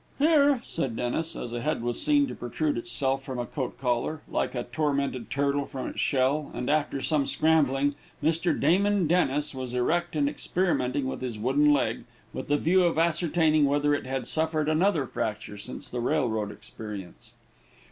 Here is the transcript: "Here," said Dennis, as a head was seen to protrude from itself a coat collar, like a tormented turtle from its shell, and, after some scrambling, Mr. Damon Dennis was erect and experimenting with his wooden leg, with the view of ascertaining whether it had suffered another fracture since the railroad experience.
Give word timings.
"Here," 0.17 0.61
said 0.65 0.95
Dennis, 0.95 1.35
as 1.35 1.53
a 1.53 1.61
head 1.61 1.83
was 1.83 2.01
seen 2.01 2.25
to 2.27 2.33
protrude 2.33 2.73
from 2.73 2.79
itself 2.79 3.29
a 3.29 3.45
coat 3.45 3.77
collar, 3.79 4.23
like 4.27 4.55
a 4.55 4.63
tormented 4.63 5.29
turtle 5.29 5.67
from 5.67 5.89
its 5.89 5.99
shell, 5.99 6.49
and, 6.55 6.71
after 6.71 7.03
some 7.03 7.27
scrambling, 7.27 7.93
Mr. 8.23 8.59
Damon 8.59 9.05
Dennis 9.05 9.53
was 9.53 9.75
erect 9.75 10.15
and 10.15 10.27
experimenting 10.27 11.05
with 11.05 11.21
his 11.21 11.37
wooden 11.37 11.71
leg, 11.71 12.05
with 12.33 12.47
the 12.47 12.57
view 12.57 12.81
of 12.83 12.97
ascertaining 12.97 13.65
whether 13.65 13.93
it 13.93 14.07
had 14.07 14.25
suffered 14.25 14.67
another 14.69 15.05
fracture 15.05 15.55
since 15.55 15.87
the 15.87 15.99
railroad 15.99 16.51
experience. 16.51 17.33